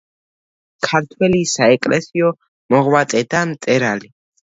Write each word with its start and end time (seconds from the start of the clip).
ქართველი 0.85 1.41
საეკლესიო 1.51 2.31
მოღვაწე 2.77 3.23
და 3.35 3.43
მწერალი. 3.51 4.11